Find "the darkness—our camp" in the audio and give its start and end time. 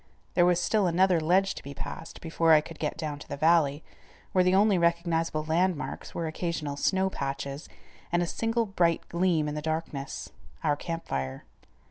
9.53-11.05